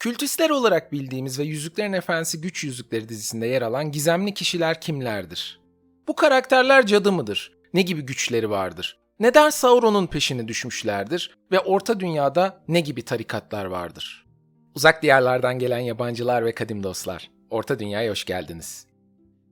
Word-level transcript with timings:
Kültistler 0.00 0.50
olarak 0.50 0.92
bildiğimiz 0.92 1.38
ve 1.38 1.44
Yüzüklerin 1.44 1.92
Efendisi 1.92 2.40
Güç 2.40 2.64
Yüzükleri 2.64 3.08
dizisinde 3.08 3.46
yer 3.46 3.62
alan 3.62 3.92
gizemli 3.92 4.34
kişiler 4.34 4.80
kimlerdir? 4.80 5.60
Bu 6.08 6.14
karakterler 6.14 6.86
cadı 6.86 7.12
mıdır? 7.12 7.52
Ne 7.74 7.82
gibi 7.82 8.02
güçleri 8.02 8.50
vardır? 8.50 8.98
Neden 9.18 9.50
Sauron'un 9.50 10.06
peşine 10.06 10.48
düşmüşlerdir 10.48 11.38
ve 11.52 11.60
Orta 11.60 12.00
Dünya'da 12.00 12.62
ne 12.68 12.80
gibi 12.80 13.02
tarikatlar 13.02 13.64
vardır? 13.64 14.26
Uzak 14.74 15.02
diyarlardan 15.02 15.58
gelen 15.58 15.78
yabancılar 15.78 16.44
ve 16.44 16.52
kadim 16.52 16.82
dostlar, 16.82 17.30
Orta 17.50 17.78
Dünya'ya 17.78 18.10
hoş 18.10 18.24
geldiniz. 18.24 18.86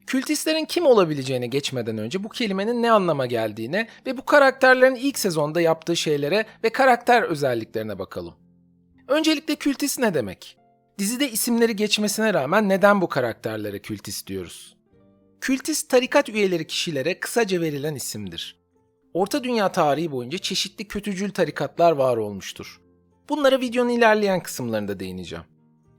Kültistlerin 0.07 0.65
kim 0.65 0.87
olabileceğine 0.87 1.47
geçmeden 1.47 1.99
önce 1.99 2.25
bu 2.25 2.29
kelimenin 2.29 2.83
ne 2.83 2.93
anlama 2.93 3.27
geldiğine 3.27 3.89
ve 4.07 4.17
bu 4.17 4.25
karakterlerin 4.25 4.95
ilk 4.95 5.19
sezonda 5.19 5.61
yaptığı 5.61 5.97
şeylere 5.97 6.47
ve 6.65 6.71
karakter 6.71 7.23
özelliklerine 7.23 7.99
bakalım. 7.99 8.48
Öncelikle 9.09 9.57
kültist 9.57 9.99
ne 9.99 10.15
demek? 10.15 10.59
Dizide 10.99 11.31
isimleri 11.31 11.77
geçmesine 11.77 12.35
rağmen 12.35 12.69
neden 12.69 13.01
bu 13.01 13.09
karakterlere 13.09 13.79
kültist 13.79 14.27
diyoruz? 14.27 14.77
Kültist 15.41 15.91
tarikat 15.91 16.29
üyeleri 16.29 16.67
kişilere 16.67 17.21
kısaca 17.21 17.61
verilen 17.61 17.95
isimdir. 17.95 18.59
Orta 19.15 19.45
Dünya 19.45 19.73
tarihi 19.73 20.13
boyunca 20.13 20.39
çeşitli 20.39 20.89
kötücül 20.89 21.31
tarikatlar 21.31 21.93
var 21.93 22.17
olmuştur. 22.17 22.81
Bunlara 23.29 23.61
videonun 23.61 23.91
ilerleyen 23.91 24.43
kısımlarında 24.43 25.01
değineceğim. 25.01 25.45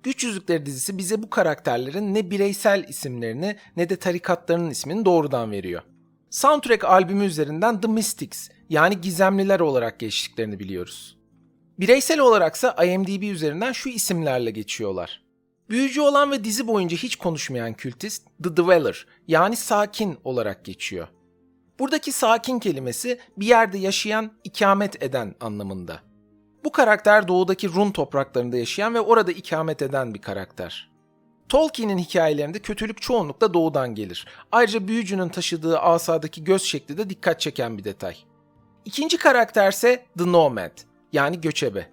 Güç 0.03 0.23
Yüzükleri 0.23 0.66
dizisi 0.66 0.97
bize 0.97 1.23
bu 1.23 1.30
karakterlerin 1.30 2.16
ne 2.16 2.31
bireysel 2.31 2.85
isimlerini 2.89 3.55
ne 3.77 3.89
de 3.89 3.95
tarikatlarının 3.95 4.69
ismini 4.69 5.05
doğrudan 5.05 5.52
veriyor. 5.52 5.81
Soundtrack 6.30 6.83
albümü 6.83 7.25
üzerinden 7.25 7.81
The 7.81 7.88
Mystics 7.88 8.49
yani 8.69 9.02
gizemliler 9.02 9.59
olarak 9.59 9.99
geçtiklerini 9.99 10.59
biliyoruz. 10.59 11.18
Bireysel 11.79 12.19
olaraksa 12.19 12.75
IMDb 12.85 13.21
üzerinden 13.21 13.71
şu 13.71 13.89
isimlerle 13.89 14.51
geçiyorlar. 14.51 15.21
Büyücü 15.69 16.02
olan 16.02 16.31
ve 16.31 16.43
dizi 16.43 16.67
boyunca 16.67 16.97
hiç 16.97 17.15
konuşmayan 17.15 17.73
kültist 17.73 18.27
The 18.44 18.58
Dweller 18.58 19.05
yani 19.27 19.55
sakin 19.55 20.17
olarak 20.23 20.66
geçiyor. 20.66 21.07
Buradaki 21.80 22.11
sakin 22.11 22.59
kelimesi 22.59 23.19
bir 23.38 23.45
yerde 23.45 23.77
yaşayan, 23.77 24.31
ikamet 24.44 25.03
eden 25.03 25.35
anlamında. 25.39 26.00
Bu 26.63 26.72
karakter 26.72 27.27
doğudaki 27.27 27.73
Run 27.73 27.91
topraklarında 27.91 28.57
yaşayan 28.57 28.94
ve 28.94 29.02
orada 29.02 29.31
ikamet 29.31 29.81
eden 29.81 30.13
bir 30.13 30.22
karakter. 30.22 30.91
Tolkien'in 31.50 31.97
hikayelerinde 31.97 32.59
kötülük 32.59 33.02
çoğunlukla 33.02 33.53
doğudan 33.53 33.95
gelir. 33.95 34.27
Ayrıca 34.52 34.88
büyücünün 34.88 35.30
taşıdığı 35.30 35.80
asadaki 35.80 36.44
göz 36.44 36.61
şekli 36.61 36.97
de 36.97 37.09
dikkat 37.09 37.39
çeken 37.39 37.77
bir 37.77 37.83
detay. 37.83 38.16
İkinci 38.85 39.17
karakterse 39.17 40.05
The 40.17 40.31
Nomad 40.31 40.88
yani 41.13 41.41
göçebe. 41.41 41.89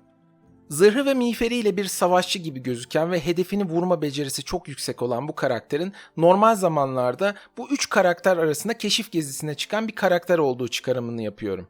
Zırhı 0.69 1.07
ve 1.07 1.15
miğferiyle 1.15 1.77
bir 1.77 1.85
savaşçı 1.85 2.39
gibi 2.39 2.63
gözüken 2.63 3.13
ve 3.13 3.27
hedefini 3.27 3.65
vurma 3.65 4.03
becerisi 4.03 4.43
çok 4.43 4.69
yüksek 4.69 5.03
olan 5.03 5.29
bu 5.29 5.35
karakterin 5.35 5.93
normal 6.17 6.55
zamanlarda 6.55 7.35
bu 7.59 7.69
üç 7.71 7.89
karakter 7.89 8.37
arasında 8.37 8.79
keşif 8.79 9.13
gezisine 9.13 9.55
çıkan 9.55 9.89
bir 9.89 9.95
karakter 9.95 10.39
olduğu 10.39 10.69
çıkarımını 10.69 11.23
yapıyorum. 11.23 11.69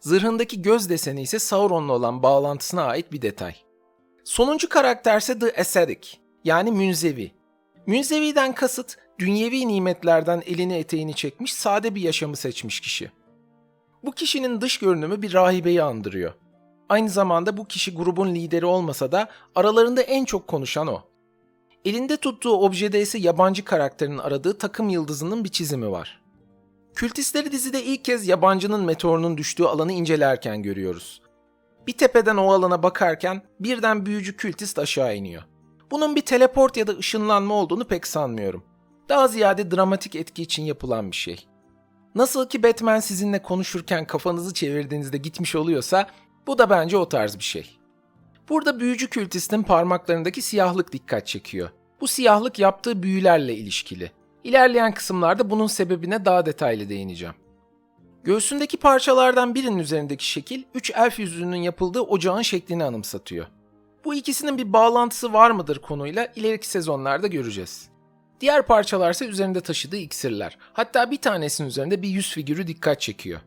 Zırhındaki 0.00 0.62
göz 0.62 0.90
deseni 0.90 1.22
ise 1.22 1.38
Sauron'la 1.38 1.92
olan 1.92 2.22
bağlantısına 2.22 2.82
ait 2.82 3.12
bir 3.12 3.22
detay. 3.22 3.54
Sonuncu 4.24 4.68
karakterse 4.68 5.38
The 5.38 5.60
Ascetic 5.60 6.08
yani 6.44 6.72
münzevi. 6.72 7.32
Münzeviden 7.86 8.54
kasıt 8.54 8.96
dünyevi 9.18 9.68
nimetlerden 9.68 10.42
elini 10.46 10.74
eteğini 10.74 11.14
çekmiş 11.14 11.54
sade 11.54 11.94
bir 11.94 12.00
yaşamı 12.00 12.36
seçmiş 12.36 12.80
kişi. 12.80 13.10
Bu 14.04 14.12
kişinin 14.12 14.60
dış 14.60 14.78
görünümü 14.78 15.22
bir 15.22 15.32
rahibeyi 15.32 15.82
andırıyor. 15.82 16.32
Aynı 16.88 17.08
zamanda 17.08 17.56
bu 17.56 17.64
kişi 17.64 17.94
grubun 17.94 18.34
lideri 18.34 18.66
olmasa 18.66 19.12
da 19.12 19.28
aralarında 19.54 20.02
en 20.02 20.24
çok 20.24 20.46
konuşan 20.48 20.86
o. 20.86 21.02
Elinde 21.84 22.16
tuttuğu 22.16 22.56
objede 22.56 23.00
ise 23.00 23.18
yabancı 23.18 23.64
karakterin 23.64 24.18
aradığı 24.18 24.58
takım 24.58 24.88
yıldızının 24.88 25.44
bir 25.44 25.48
çizimi 25.48 25.90
var. 25.90 26.22
Kültistleri 26.94 27.52
dizide 27.52 27.84
ilk 27.84 28.04
kez 28.04 28.28
yabancının 28.28 28.84
meteorunun 28.84 29.38
düştüğü 29.38 29.64
alanı 29.64 29.92
incelerken 29.92 30.62
görüyoruz. 30.62 31.22
Bir 31.86 31.92
tepeden 31.92 32.36
o 32.36 32.52
alana 32.52 32.82
bakarken 32.82 33.42
birden 33.60 34.06
büyücü 34.06 34.36
kültist 34.36 34.78
aşağı 34.78 35.16
iniyor. 35.16 35.42
Bunun 35.90 36.16
bir 36.16 36.20
teleport 36.20 36.76
ya 36.76 36.86
da 36.86 36.92
ışınlanma 36.92 37.54
olduğunu 37.54 37.84
pek 37.84 38.06
sanmıyorum. 38.06 38.64
Daha 39.08 39.28
ziyade 39.28 39.70
dramatik 39.70 40.16
etki 40.16 40.42
için 40.42 40.62
yapılan 40.62 41.10
bir 41.10 41.16
şey. 41.16 41.46
Nasıl 42.14 42.48
ki 42.48 42.62
Batman 42.62 43.00
sizinle 43.00 43.42
konuşurken 43.42 44.06
kafanızı 44.06 44.54
çevirdiğinizde 44.54 45.18
gitmiş 45.18 45.56
oluyorsa 45.56 46.06
bu 46.46 46.58
da 46.58 46.70
bence 46.70 46.96
o 46.96 47.08
tarz 47.08 47.38
bir 47.38 47.44
şey. 47.44 47.76
Burada 48.48 48.80
büyücü 48.80 49.10
kültistin 49.10 49.62
parmaklarındaki 49.62 50.42
siyahlık 50.42 50.92
dikkat 50.92 51.26
çekiyor. 51.26 51.70
Bu 52.00 52.06
siyahlık 52.06 52.58
yaptığı 52.58 53.02
büyülerle 53.02 53.54
ilişkili. 53.54 54.10
İlerleyen 54.44 54.94
kısımlarda 54.94 55.50
bunun 55.50 55.66
sebebine 55.66 56.24
daha 56.24 56.46
detaylı 56.46 56.88
değineceğim. 56.88 57.34
Göğsündeki 58.24 58.76
parçalardan 58.76 59.54
birinin 59.54 59.78
üzerindeki 59.78 60.24
şekil, 60.28 60.62
üç 60.74 60.90
elf 60.90 61.18
yüzüğünün 61.18 61.56
yapıldığı 61.56 62.00
ocağın 62.00 62.42
şeklini 62.42 62.84
anımsatıyor. 62.84 63.46
Bu 64.04 64.14
ikisinin 64.14 64.58
bir 64.58 64.72
bağlantısı 64.72 65.32
var 65.32 65.50
mıdır 65.50 65.78
konuyla 65.78 66.32
ileriki 66.36 66.68
sezonlarda 66.68 67.26
göreceğiz. 67.26 67.88
Diğer 68.40 68.66
parçalar 68.66 69.10
ise 69.10 69.26
üzerinde 69.26 69.60
taşıdığı 69.60 69.96
iksirler. 69.96 70.58
Hatta 70.72 71.10
bir 71.10 71.16
tanesinin 71.16 71.68
üzerinde 71.68 72.02
bir 72.02 72.08
yüz 72.08 72.32
figürü 72.32 72.66
dikkat 72.66 73.00
çekiyor. 73.00 73.40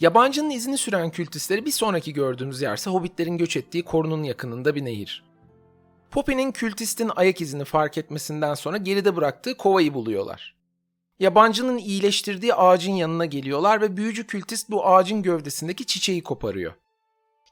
Yabancının 0.00 0.50
izini 0.50 0.78
süren 0.78 1.10
kültistleri 1.10 1.66
bir 1.66 1.70
sonraki 1.70 2.12
gördüğümüz 2.12 2.62
yerse 2.62 2.90
hobbitlerin 2.90 3.38
göç 3.38 3.56
ettiği 3.56 3.82
korunun 3.82 4.22
yakınında 4.22 4.74
bir 4.74 4.84
nehir. 4.84 5.24
Poppy'nin 6.10 6.52
kültistin 6.52 7.10
ayak 7.16 7.40
izini 7.40 7.64
fark 7.64 7.98
etmesinden 7.98 8.54
sonra 8.54 8.76
geride 8.76 9.16
bıraktığı 9.16 9.56
kovayı 9.56 9.94
buluyorlar. 9.94 10.54
Yabancının 11.18 11.78
iyileştirdiği 11.78 12.54
ağacın 12.54 12.92
yanına 12.92 13.24
geliyorlar 13.24 13.80
ve 13.80 13.96
büyücü 13.96 14.26
kültist 14.26 14.70
bu 14.70 14.86
ağacın 14.86 15.22
gövdesindeki 15.22 15.86
çiçeği 15.86 16.22
koparıyor. 16.22 16.72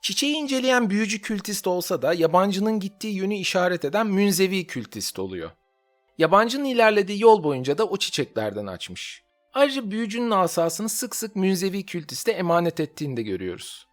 Çiçeği 0.02 0.34
inceleyen 0.34 0.90
büyücü 0.90 1.20
kültist 1.20 1.66
olsa 1.66 2.02
da 2.02 2.14
yabancının 2.14 2.80
gittiği 2.80 3.14
yönü 3.14 3.34
işaret 3.34 3.84
eden 3.84 4.06
münzevi 4.06 4.66
kültist 4.66 5.18
oluyor. 5.18 5.50
Yabancının 6.18 6.64
ilerlediği 6.64 7.22
yol 7.22 7.44
boyunca 7.44 7.78
da 7.78 7.84
o 7.84 7.96
çiçeklerden 7.96 8.66
açmış. 8.66 9.25
Ayrıca 9.56 9.90
büyücünün 9.90 10.30
asasını 10.30 10.88
sık 10.88 11.16
sık 11.16 11.36
münzevi 11.36 11.86
kültiste 11.86 12.32
emanet 12.32 12.80
ettiğini 12.80 13.16
de 13.16 13.22
görüyoruz. 13.22 13.86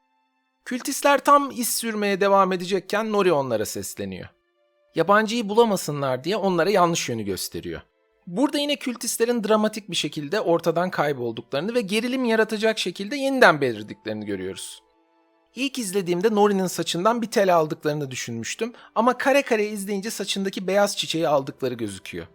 Kültistler 0.65 1.23
tam 1.23 1.51
iz 1.51 1.69
sürmeye 1.69 2.21
devam 2.21 2.51
edecekken 2.53 3.11
Nori 3.11 3.31
onlara 3.31 3.65
sesleniyor. 3.65 4.27
Yabancıyı 4.95 5.49
bulamasınlar 5.49 6.23
diye 6.23 6.37
onlara 6.37 6.69
yanlış 6.69 7.09
yönü 7.09 7.23
gösteriyor. 7.23 7.81
Burada 8.27 8.57
yine 8.57 8.75
kültistlerin 8.75 9.43
dramatik 9.43 9.89
bir 9.89 9.95
şekilde 9.95 10.41
ortadan 10.41 10.89
kaybolduklarını 10.89 11.73
ve 11.73 11.81
gerilim 11.81 12.25
yaratacak 12.25 12.79
şekilde 12.79 13.15
yeniden 13.15 13.61
belirdiklerini 13.61 14.25
görüyoruz. 14.25 14.83
İlk 15.55 15.79
izlediğimde 15.79 16.35
Nori'nin 16.35 16.67
saçından 16.67 17.21
bir 17.21 17.31
tel 17.31 17.55
aldıklarını 17.55 18.11
düşünmüştüm 18.11 18.73
ama 18.95 19.17
kare 19.17 19.41
kare 19.41 19.65
izleyince 19.65 20.11
saçındaki 20.11 20.67
beyaz 20.67 20.97
çiçeği 20.97 21.27
aldıkları 21.27 21.73
gözüküyor. 21.73 22.27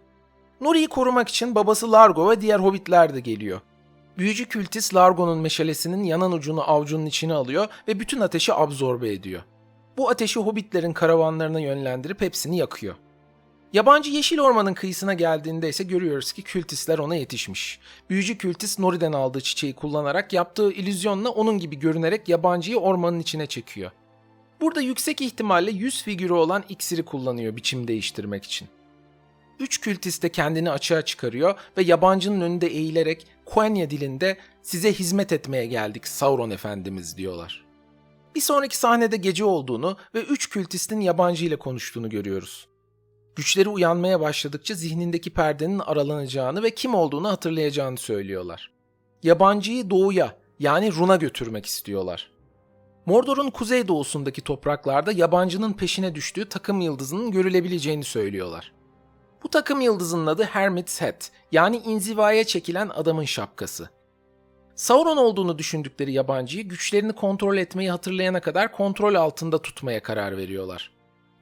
Nori'yi 0.60 0.88
korumak 0.88 1.28
için 1.28 1.54
babası 1.54 1.92
Largo 1.92 2.30
ve 2.30 2.40
diğer 2.40 2.58
hobbitler 2.58 3.14
de 3.14 3.20
geliyor. 3.20 3.60
Büyücü 4.18 4.48
kültist 4.48 4.94
Largo'nun 4.94 5.38
meşalesinin 5.38 6.04
yanan 6.04 6.32
ucunu 6.32 6.70
avcunun 6.70 7.06
içine 7.06 7.34
alıyor 7.34 7.66
ve 7.88 8.00
bütün 8.00 8.20
ateşi 8.20 8.54
absorbe 8.54 9.12
ediyor. 9.12 9.42
Bu 9.96 10.10
ateşi 10.10 10.40
hobbitlerin 10.40 10.92
karavanlarına 10.92 11.60
yönlendirip 11.60 12.20
hepsini 12.20 12.58
yakıyor. 12.58 12.94
Yabancı 13.72 14.10
yeşil 14.10 14.40
ormanın 14.40 14.74
kıyısına 14.74 15.14
geldiğinde 15.14 15.68
ise 15.68 15.84
görüyoruz 15.84 16.32
ki 16.32 16.42
kültistler 16.42 16.98
ona 16.98 17.14
yetişmiş. 17.14 17.80
Büyücü 18.10 18.38
kültist 18.38 18.78
Nori'den 18.78 19.12
aldığı 19.12 19.40
çiçeği 19.40 19.72
kullanarak 19.72 20.32
yaptığı 20.32 20.72
illüzyonla 20.72 21.28
onun 21.28 21.58
gibi 21.58 21.78
görünerek 21.78 22.28
yabancıyı 22.28 22.76
ormanın 22.76 23.20
içine 23.20 23.46
çekiyor. 23.46 23.90
Burada 24.60 24.80
yüksek 24.80 25.20
ihtimalle 25.20 25.70
yüz 25.70 26.02
figürü 26.02 26.32
olan 26.32 26.64
iksiri 26.68 27.04
kullanıyor 27.04 27.56
biçim 27.56 27.88
değiştirmek 27.88 28.44
için. 28.44 28.68
Üç 29.60 29.80
kültist 29.80 30.22
de 30.22 30.28
kendini 30.28 30.70
açığa 30.70 31.02
çıkarıyor 31.02 31.54
ve 31.76 31.82
yabancının 31.82 32.40
önünde 32.40 32.66
eğilerek 32.66 33.26
Quenya 33.44 33.90
dilinde 33.90 34.38
size 34.62 34.92
hizmet 34.92 35.32
etmeye 35.32 35.66
geldik 35.66 36.08
Sauron 36.08 36.50
Efendimiz 36.50 37.16
diyorlar. 37.16 37.64
Bir 38.34 38.40
sonraki 38.40 38.76
sahnede 38.76 39.16
gece 39.16 39.44
olduğunu 39.44 39.96
ve 40.14 40.22
üç 40.22 40.50
kültistin 40.50 41.00
yabancı 41.00 41.44
ile 41.44 41.56
konuştuğunu 41.56 42.08
görüyoruz. 42.10 42.68
Güçleri 43.36 43.68
uyanmaya 43.68 44.20
başladıkça 44.20 44.74
zihnindeki 44.74 45.30
perdenin 45.30 45.78
aralanacağını 45.78 46.62
ve 46.62 46.70
kim 46.70 46.94
olduğunu 46.94 47.28
hatırlayacağını 47.28 47.96
söylüyorlar. 47.96 48.70
Yabancıyı 49.22 49.90
doğuya 49.90 50.36
yani 50.58 50.92
Run'a 50.92 51.16
götürmek 51.16 51.66
istiyorlar. 51.66 52.30
Mordor'un 53.06 53.50
kuzeydoğusundaki 53.50 54.40
topraklarda 54.40 55.12
yabancının 55.12 55.72
peşine 55.72 56.14
düştüğü 56.14 56.48
takım 56.48 56.80
yıldızının 56.80 57.30
görülebileceğini 57.30 58.04
söylüyorlar. 58.04 58.72
Bu 59.42 59.48
takım 59.48 59.80
yıldızının 59.80 60.26
adı 60.26 60.44
Hermit's 60.44 61.00
Head 61.00 61.22
yani 61.52 61.76
inzivaya 61.76 62.44
çekilen 62.44 62.88
adamın 62.88 63.24
şapkası. 63.24 63.88
Sauron 64.74 65.16
olduğunu 65.16 65.58
düşündükleri 65.58 66.12
yabancıyı 66.12 66.68
güçlerini 66.68 67.12
kontrol 67.12 67.56
etmeyi 67.56 67.90
hatırlayana 67.90 68.40
kadar 68.40 68.72
kontrol 68.72 69.14
altında 69.14 69.62
tutmaya 69.62 70.02
karar 70.02 70.36
veriyorlar. 70.36 70.92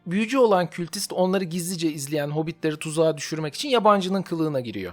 Büyücü 0.06 0.38
olan 0.38 0.70
kültist 0.70 1.12
onları 1.12 1.44
gizlice 1.44 1.92
izleyen 1.92 2.28
hobbitleri 2.30 2.76
tuzağa 2.76 3.16
düşürmek 3.16 3.54
için 3.54 3.68
yabancının 3.68 4.22
kılığına 4.22 4.60
giriyor. 4.60 4.92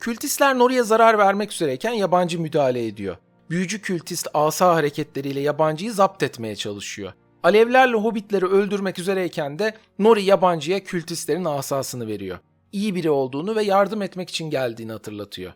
Kültistler 0.00 0.58
Nori'ye 0.58 0.82
zarar 0.82 1.18
vermek 1.18 1.52
üzereyken 1.52 1.92
yabancı 1.92 2.40
müdahale 2.40 2.86
ediyor. 2.86 3.16
Büyücü 3.50 3.82
kültist 3.82 4.28
asa 4.34 4.74
hareketleriyle 4.74 5.40
yabancıyı 5.40 5.92
zapt 5.92 6.22
etmeye 6.22 6.56
çalışıyor. 6.56 7.12
Alevlerle 7.42 7.96
hobbitleri 7.96 8.46
öldürmek 8.46 8.98
üzereyken 8.98 9.58
de 9.58 9.74
Nori 9.98 10.22
yabancıya 10.24 10.84
kültistlerin 10.84 11.44
asasını 11.44 12.06
veriyor. 12.06 12.38
İyi 12.72 12.94
biri 12.94 13.10
olduğunu 13.10 13.56
ve 13.56 13.62
yardım 13.62 14.02
etmek 14.02 14.30
için 14.30 14.50
geldiğini 14.50 14.92
hatırlatıyor. 14.92 15.52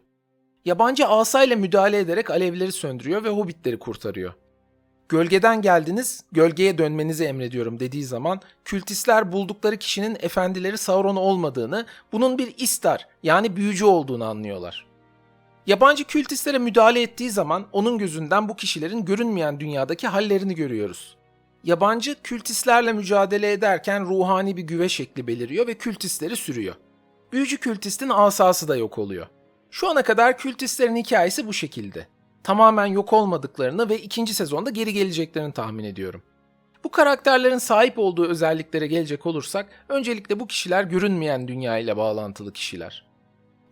Yabancı 0.64 1.06
asayla 1.06 1.56
müdahale 1.56 1.98
ederek 1.98 2.30
alevleri 2.30 2.72
söndürüyor 2.72 3.24
ve 3.24 3.28
hobbitleri 3.28 3.78
kurtarıyor. 3.78 4.32
Gölgeden 5.08 5.62
geldiniz, 5.62 6.24
gölgeye 6.32 6.78
dönmenizi 6.78 7.24
emrediyorum 7.24 7.80
dediği 7.80 8.04
zaman 8.04 8.40
kültistler 8.64 9.32
buldukları 9.32 9.76
kişinin 9.76 10.16
efendileri 10.20 10.78
Sauron 10.78 11.16
olmadığını, 11.16 11.86
bunun 12.12 12.38
bir 12.38 12.54
istar 12.58 13.08
yani 13.22 13.56
büyücü 13.56 13.84
olduğunu 13.84 14.24
anlıyorlar. 14.24 14.86
Yabancı 15.66 16.04
kültistlere 16.04 16.58
müdahale 16.58 17.02
ettiği 17.02 17.30
zaman 17.30 17.66
onun 17.72 17.98
gözünden 17.98 18.48
bu 18.48 18.56
kişilerin 18.56 19.04
görünmeyen 19.04 19.60
dünyadaki 19.60 20.08
hallerini 20.08 20.54
görüyoruz. 20.54 21.16
Yabancı 21.64 22.22
kültistlerle 22.22 22.92
mücadele 22.92 23.52
ederken 23.52 24.04
ruhani 24.04 24.56
bir 24.56 24.62
güve 24.62 24.88
şekli 24.88 25.26
beliriyor 25.26 25.66
ve 25.66 25.74
kültistleri 25.74 26.36
sürüyor. 26.36 26.74
Büyücü 27.32 27.58
kültistin 27.58 28.08
asası 28.08 28.68
da 28.68 28.76
yok 28.76 28.98
oluyor. 28.98 29.26
Şu 29.70 29.88
ana 29.88 30.02
kadar 30.02 30.38
kültistlerin 30.38 30.96
hikayesi 30.96 31.46
bu 31.46 31.52
şekilde. 31.52 32.06
Tamamen 32.44 32.86
yok 32.86 33.12
olmadıklarını 33.12 33.88
ve 33.88 33.98
ikinci 33.98 34.34
sezonda 34.34 34.70
geri 34.70 34.92
geleceklerini 34.92 35.52
tahmin 35.52 35.84
ediyorum. 35.84 36.22
Bu 36.84 36.90
karakterlerin 36.90 37.58
sahip 37.58 37.98
olduğu 37.98 38.28
özelliklere 38.28 38.86
gelecek 38.86 39.26
olursak, 39.26 39.68
öncelikle 39.88 40.40
bu 40.40 40.46
kişiler 40.46 40.84
görünmeyen 40.84 41.48
dünya 41.48 41.78
ile 41.78 41.96
bağlantılı 41.96 42.52
kişiler. 42.52 43.11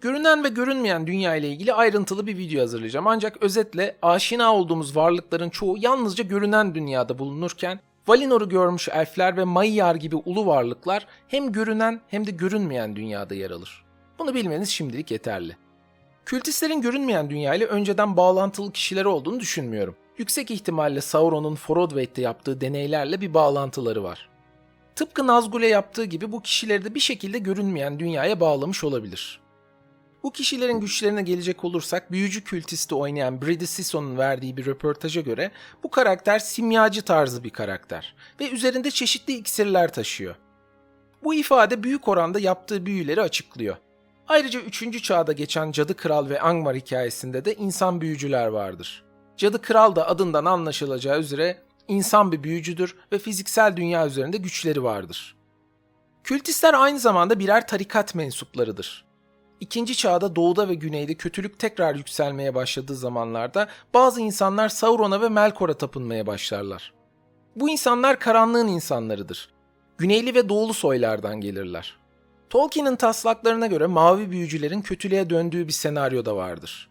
Görünen 0.00 0.44
ve 0.44 0.49
görünmeyen 0.49 1.06
dünya 1.06 1.37
ile 1.37 1.49
ilgili 1.49 1.73
ayrıntılı 1.73 2.26
bir 2.26 2.38
video 2.38 2.62
hazırlayacağım 2.62 3.06
ancak 3.06 3.43
özetle 3.43 3.97
aşina 4.02 4.55
olduğumuz 4.55 4.97
varlıkların 4.97 5.50
çoğu 5.50 5.76
yalnızca 5.79 6.25
görünen 6.25 6.75
dünyada 6.75 7.19
bulunurken 7.19 7.81
Valinor'u 8.06 8.49
görmüş 8.49 8.88
elfler 8.88 9.37
ve 9.37 9.44
Maiar 9.44 9.94
gibi 9.94 10.17
ulu 10.17 10.47
varlıklar 10.47 11.06
hem 11.29 11.52
görünen 11.52 12.00
hem 12.08 12.26
de 12.26 12.31
görünmeyen 12.31 12.97
dünyada 12.97 13.35
yer 13.35 13.50
alır. 13.50 13.85
Bunu 14.19 14.35
bilmeniz 14.35 14.69
şimdilik 14.69 15.11
yeterli. 15.11 15.56
Kültistlerin 16.25 16.81
görünmeyen 16.81 17.31
dünya 17.31 17.55
ile 17.55 17.67
önceden 17.67 18.17
bağlantılı 18.17 18.73
kişiler 18.73 19.05
olduğunu 19.05 19.41
düşünmüyorum. 19.41 19.97
Yüksek 20.19 20.50
ihtimalle 20.50 21.00
Sauron'un 21.00 21.55
Forodwaite'de 21.55 22.20
yaptığı 22.20 22.61
deneylerle 22.61 23.20
bir 23.20 23.35
bağlantıları 23.35 24.02
var. 24.02 24.29
Tıpkı 24.97 25.26
Nazgul'e 25.26 25.69
yaptığı 25.69 26.05
gibi 26.05 26.32
bu 26.32 26.43
kişileri 26.43 26.85
de 26.85 26.94
bir 26.94 27.00
şekilde 27.00 27.38
görünmeyen 27.38 27.99
dünyaya 27.99 28.41
bağlamış 28.41 28.85
olabilir. 28.85 29.39
Bu 30.22 30.32
kişilerin 30.32 30.81
güçlerine 30.81 31.22
gelecek 31.22 31.64
olursak 31.64 32.12
büyücü 32.12 32.44
kültisti 32.44 32.94
oynayan 32.94 33.43
Brady 33.43 33.67
Sisson'un 33.67 34.19
verdiği 34.19 34.56
bir 34.56 34.67
röportaja 34.67 35.20
göre 35.20 35.50
bu 35.82 35.90
karakter 35.90 36.38
simyacı 36.38 37.02
tarzı 37.02 37.44
bir 37.44 37.50
karakter 37.50 38.14
ve 38.40 38.50
üzerinde 38.50 38.90
çeşitli 38.90 39.37
iksirler 39.37 39.93
taşıyor. 39.93 40.34
Bu 41.25 41.34
ifade 41.34 41.82
büyük 41.82 42.08
oranda 42.08 42.40
yaptığı 42.40 42.87
büyüleri 42.87 43.22
açıklıyor. 43.22 43.76
Ayrıca 44.28 44.61
3. 44.61 45.02
çağda 45.02 45.32
geçen 45.32 45.72
Cadı 45.72 45.96
Kral 45.96 46.28
ve 46.28 46.40
Angmar 46.40 46.76
hikayesinde 46.76 47.44
de 47.44 47.55
insan 47.55 48.00
büyücüler 48.00 48.46
vardır. 48.46 49.05
Cadı 49.37 49.62
Kral 49.62 49.96
da 49.96 50.08
adından 50.08 50.44
anlaşılacağı 50.44 51.20
üzere 51.20 51.62
insan 51.88 52.32
bir 52.32 52.43
büyücüdür 52.43 52.96
ve 53.12 53.19
fiziksel 53.19 53.76
dünya 53.76 54.06
üzerinde 54.06 54.37
güçleri 54.37 54.82
vardır. 54.82 55.37
Kültistler 56.25 56.75
aynı 56.75 56.99
zamanda 56.99 57.38
birer 57.38 57.66
tarikat 57.66 58.14
mensuplarıdır. 58.14 59.10
İkinci 59.61 59.97
çağda 59.97 60.37
doğuda 60.37 60.69
ve 60.69 60.75
güneyde 60.75 61.15
kötülük 61.15 61.59
tekrar 61.59 61.95
yükselmeye 61.95 62.55
başladığı 62.55 62.97
zamanlarda 62.97 63.69
bazı 63.95 64.21
insanlar 64.21 64.69
Sauron'a 64.69 65.21
ve 65.21 65.29
Melkor'a 65.29 65.75
tapınmaya 65.75 66.27
başlarlar. 66.27 66.93
Bu 67.57 67.71
insanlar 67.71 68.21
karanlığın 68.21 68.69
insanlarıdır. 68.69 69.51
Güneyli 69.99 70.35
ve 70.35 70.49
doğulu 70.49 70.75
soylardan 70.75 71.41
gelirler. 71.41 71.97
Tolkien'in 72.51 72.97
taslaklarına 72.97 73.67
göre 73.67 73.87
mavi 73.87 74.31
büyücülerin 74.31 74.83
kötülüğe 74.83 75.31
döndüğü 75.31 75.69
bir 75.69 75.73
senaryo 75.73 76.25
da 76.25 76.37
vardır. 76.37 76.91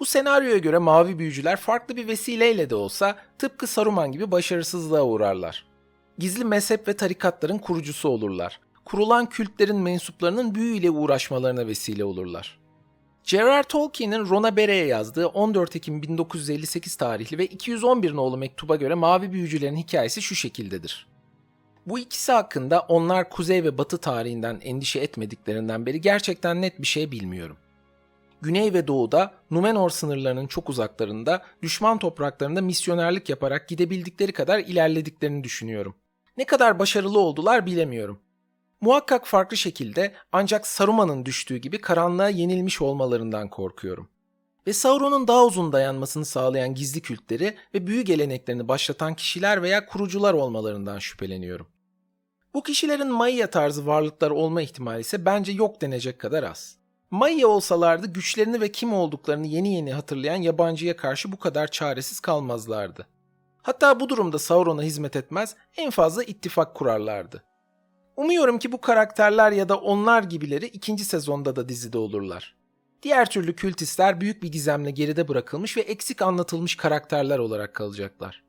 Bu 0.00 0.06
senaryoya 0.06 0.58
göre 0.58 0.78
mavi 0.78 1.18
büyücüler 1.18 1.56
farklı 1.56 1.96
bir 1.96 2.08
vesileyle 2.08 2.70
de 2.70 2.74
olsa 2.74 3.16
tıpkı 3.38 3.66
Saruman 3.66 4.12
gibi 4.12 4.30
başarısızlığa 4.30 5.02
uğrarlar. 5.02 5.66
Gizli 6.18 6.44
mezhep 6.44 6.88
ve 6.88 6.96
tarikatların 6.96 7.58
kurucusu 7.58 8.08
olurlar. 8.08 8.60
Kurulan 8.84 9.28
kültlerin 9.28 9.76
mensuplarının 9.76 10.54
büyüyle 10.54 10.90
uğraşmalarına 10.90 11.66
vesile 11.66 12.04
olurlar. 12.04 12.60
J.R.R. 13.24 13.62
Tolkien'in 13.62 14.28
Rona 14.28 14.56
Bere'ye 14.56 14.86
yazdığı 14.86 15.26
14 15.26 15.76
Ekim 15.76 16.02
1958 16.02 16.96
tarihli 16.96 17.38
ve 17.38 17.46
211 17.46 18.14
nolu 18.16 18.36
mektuba 18.36 18.76
göre 18.76 18.94
mavi 18.94 19.32
büyücülerin 19.32 19.76
hikayesi 19.76 20.22
şu 20.22 20.34
şekildedir. 20.34 21.06
Bu 21.86 21.98
ikisi 21.98 22.32
hakkında 22.32 22.80
onlar 22.80 23.30
kuzey 23.30 23.64
ve 23.64 23.78
batı 23.78 23.98
tarihinden 23.98 24.60
endişe 24.62 24.98
etmediklerinden 25.00 25.86
beri 25.86 26.00
gerçekten 26.00 26.62
net 26.62 26.80
bir 26.80 26.86
şey 26.86 27.10
bilmiyorum. 27.10 27.56
Güney 28.42 28.72
ve 28.72 28.86
doğuda 28.86 29.34
Numenor 29.50 29.90
sınırlarının 29.90 30.46
çok 30.46 30.68
uzaklarında 30.68 31.42
düşman 31.62 31.98
topraklarında 31.98 32.62
misyonerlik 32.62 33.28
yaparak 33.28 33.68
gidebildikleri 33.68 34.32
kadar 34.32 34.58
ilerlediklerini 34.58 35.44
düşünüyorum. 35.44 35.94
Ne 36.36 36.44
kadar 36.44 36.78
başarılı 36.78 37.18
oldular 37.18 37.66
bilemiyorum. 37.66 38.20
Muhakkak 38.80 39.26
farklı 39.26 39.56
şekilde 39.56 40.14
ancak 40.32 40.66
Saruman'ın 40.66 41.24
düştüğü 41.24 41.56
gibi 41.56 41.80
karanlığa 41.80 42.28
yenilmiş 42.28 42.82
olmalarından 42.82 43.48
korkuyorum. 43.48 44.08
Ve 44.66 44.72
Sauron'un 44.72 45.28
daha 45.28 45.44
uzun 45.44 45.72
dayanmasını 45.72 46.24
sağlayan 46.24 46.74
gizli 46.74 47.00
kültleri 47.00 47.56
ve 47.74 47.86
büyü 47.86 48.02
geleneklerini 48.02 48.68
başlatan 48.68 49.14
kişiler 49.14 49.62
veya 49.62 49.86
kurucular 49.86 50.34
olmalarından 50.34 50.98
şüpheleniyorum. 50.98 51.66
Bu 52.54 52.62
kişilerin 52.62 53.12
Maya 53.12 53.50
tarzı 53.50 53.86
varlıklar 53.86 54.30
olma 54.30 54.62
ihtimali 54.62 55.00
ise 55.00 55.24
bence 55.24 55.52
yok 55.52 55.80
denecek 55.80 56.18
kadar 56.18 56.42
az. 56.42 56.76
Maya 57.10 57.48
olsalardı 57.48 58.06
güçlerini 58.06 58.60
ve 58.60 58.72
kim 58.72 58.92
olduklarını 58.92 59.46
yeni 59.46 59.74
yeni 59.74 59.92
hatırlayan 59.92 60.42
yabancıya 60.42 60.96
karşı 60.96 61.32
bu 61.32 61.38
kadar 61.38 61.68
çaresiz 61.68 62.20
kalmazlardı. 62.20 63.06
Hatta 63.62 64.00
bu 64.00 64.08
durumda 64.08 64.38
Sauron'a 64.38 64.82
hizmet 64.82 65.16
etmez, 65.16 65.56
en 65.76 65.90
fazla 65.90 66.24
ittifak 66.24 66.74
kurarlardı. 66.74 67.49
Umuyorum 68.20 68.58
ki 68.58 68.72
bu 68.72 68.80
karakterler 68.80 69.52
ya 69.52 69.68
da 69.68 69.76
onlar 69.76 70.22
gibileri 70.22 70.66
ikinci 70.66 71.04
sezonda 71.04 71.56
da 71.56 71.68
dizide 71.68 71.98
olurlar. 71.98 72.56
Diğer 73.02 73.30
türlü 73.30 73.56
kültistler 73.56 74.20
büyük 74.20 74.42
bir 74.42 74.52
gizemle 74.52 74.90
geride 74.90 75.28
bırakılmış 75.28 75.76
ve 75.76 75.80
eksik 75.80 76.22
anlatılmış 76.22 76.76
karakterler 76.76 77.38
olarak 77.38 77.74
kalacaklar. 77.74 78.42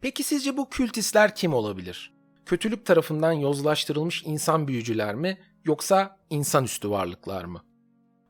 Peki 0.00 0.22
sizce 0.22 0.56
bu 0.56 0.68
kültistler 0.70 1.34
kim 1.34 1.54
olabilir? 1.54 2.14
Kötülük 2.46 2.86
tarafından 2.86 3.32
yozlaştırılmış 3.32 4.22
insan 4.26 4.68
büyücüler 4.68 5.14
mi 5.14 5.38
yoksa 5.64 6.18
insanüstü 6.30 6.90
varlıklar 6.90 7.44
mı? 7.44 7.64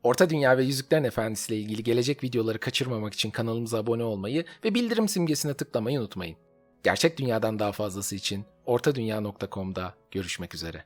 Orta 0.02 0.30
Dünya 0.30 0.58
ve 0.58 0.64
Yüzüklerin 0.64 1.04
Efendisi 1.04 1.54
ile 1.54 1.60
ilgili 1.62 1.82
gelecek 1.82 2.24
videoları 2.24 2.60
kaçırmamak 2.60 3.14
için 3.14 3.30
kanalımıza 3.30 3.78
abone 3.78 4.04
olmayı 4.04 4.44
ve 4.64 4.74
bildirim 4.74 5.08
simgesine 5.08 5.54
tıklamayı 5.54 6.00
unutmayın. 6.00 6.36
Gerçek 6.82 7.18
dünyadan 7.18 7.58
daha 7.58 7.72
fazlası 7.72 8.16
için 8.16 8.44
ortadunya.com'da 8.66 9.94
görüşmek 10.10 10.54
üzere. 10.54 10.84